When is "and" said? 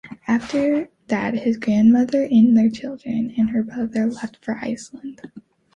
2.23-2.57, 3.37-3.51